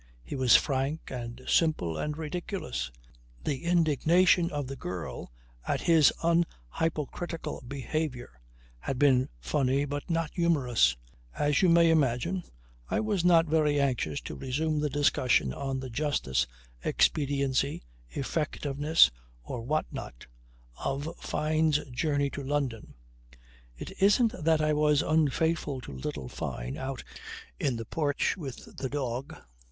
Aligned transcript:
He 0.23 0.35
was 0.35 0.55
frank 0.55 1.11
and 1.11 1.43
simple 1.47 1.95
and 1.95 2.17
ridiculous. 2.17 2.89
The 3.43 3.65
indignation 3.65 4.49
of 4.49 4.65
the 4.65 4.75
girl 4.75 5.31
at 5.67 5.81
his 5.81 6.11
unhypocritical 6.23 7.61
behaviour 7.69 8.41
had 8.79 8.97
been 8.97 9.29
funny 9.39 9.85
but 9.85 10.09
not 10.09 10.31
humorous. 10.33 10.97
As 11.35 11.61
you 11.61 11.69
may 11.69 11.91
imagine 11.91 12.41
I 12.89 12.99
was 12.99 13.23
not 13.23 13.45
very 13.45 13.79
anxious 13.79 14.19
to 14.21 14.33
resume 14.33 14.79
the 14.79 14.89
discussion 14.89 15.53
on 15.53 15.79
the 15.79 15.89
justice, 15.91 16.47
expediency, 16.83 17.83
effectiveness 18.09 19.11
or 19.43 19.61
what 19.61 19.85
not, 19.93 20.25
of 20.83 21.15
Fyne's 21.19 21.77
journey 21.91 22.31
to 22.31 22.41
London. 22.43 22.95
It 23.77 23.91
isn't 24.01 24.33
that 24.43 24.61
I 24.61 24.73
was 24.73 25.03
unfaithful 25.03 25.79
to 25.81 25.91
little 25.93 26.27
Fyne 26.27 26.75
out 26.75 27.03
in 27.59 27.75
the 27.75 27.85
porch 27.85 28.35
with 28.35 28.77
the 28.77 28.89
dog. 28.89 29.35